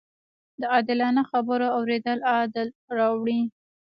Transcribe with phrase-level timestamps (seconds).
[0.59, 2.67] د عادلانه خبرو اورېدل عدل
[2.97, 3.41] راولي